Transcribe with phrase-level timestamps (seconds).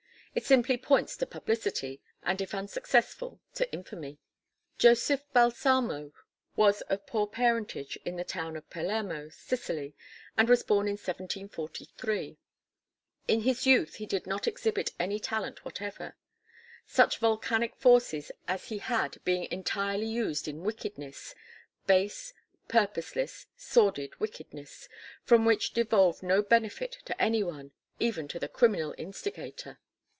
[0.33, 4.17] It simply points to publicity, and if unsuccessful, to infamy.
[4.77, 6.13] Joseph Balsamo
[6.55, 9.93] was of poor parentage in the town of Palermo, Sicily,
[10.37, 12.37] and was born in 1743.
[13.27, 16.15] In his youth he did not exhibit any talent whatever,
[16.87, 21.35] such volcanic forces as he had being entirely used in wickedness
[21.87, 22.33] base,
[22.69, 24.87] purposeless, sordid wickedness,
[25.25, 29.77] from which devolved no benefit to any one even to the criminal instigator.